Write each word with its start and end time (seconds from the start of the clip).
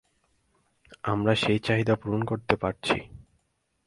আমরা 1.03 1.33
সেই 1.35 1.59
চাহিদা 1.59 1.95
পূরণ 1.95 2.21
করতে 2.23 2.55
পারছি। 2.55 2.97